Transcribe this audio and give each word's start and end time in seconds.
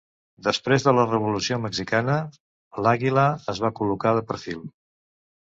Després 0.45 0.85
de 0.85 0.93
la 0.99 1.03
Revolució 1.09 1.59
Mexicana 1.65 2.15
l'àguila 2.87 3.27
es 3.55 3.63
va 3.67 3.73
col·locar 3.83 4.17
de 4.19 4.27
perfil. 4.33 4.67